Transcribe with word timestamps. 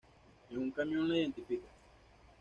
En 0.49 0.57
un 0.57 0.71
camión 0.71 1.07
la 1.07 1.15
identifica. 1.19 1.67